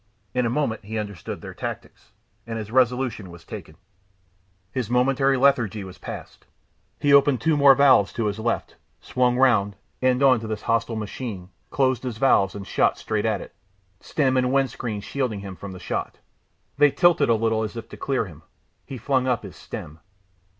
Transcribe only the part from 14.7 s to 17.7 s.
screen shielding him from the shot. They tilted a little